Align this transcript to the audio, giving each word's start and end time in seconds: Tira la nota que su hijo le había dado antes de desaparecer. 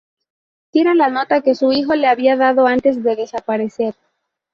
Tira 0.71 0.95
la 0.95 1.09
nota 1.09 1.41
que 1.43 1.53
su 1.53 1.71
hijo 1.73 1.93
le 1.93 2.07
había 2.07 2.35
dado 2.35 2.65
antes 2.65 3.03
de 3.03 3.15
desaparecer. 3.15 3.93